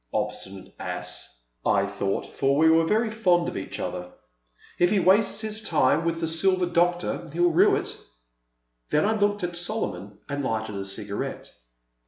*' 0.05 0.13
Obstinate 0.15 0.73
ass," 0.79 1.41
I 1.63 1.85
thought, 1.85 2.25
for 2.25 2.57
we 2.57 2.71
were 2.71 2.85
very 2.87 3.09
83 3.09 3.11
84 3.11 3.11
The 3.11 3.11
Silent 3.11 3.13
Land. 3.13 3.23
fond 3.23 3.49
of 3.49 3.57
each 3.67 3.79
other, 3.79 4.11
"if 4.79 4.89
he 4.89 4.99
wastes 4.99 5.41
his 5.41 5.61
time 5.61 6.05
with 6.05 6.19
the 6.19 6.27
Silver 6.27 6.65
Doctor 6.65 7.29
he 7.31 7.37
'11 7.37 7.53
rue 7.53 7.75
it." 7.75 7.97
Then 8.89 9.05
I 9.05 9.15
looked 9.19 9.43
at 9.43 9.55
Solomon 9.55 10.17
and 10.27 10.43
lighted 10.43 10.73
a 10.73 10.85
cigarette. 10.85 11.53